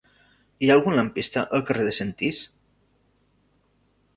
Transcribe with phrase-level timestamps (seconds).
[0.61, 2.41] Hi ha algun lampista al carrer de Sentís?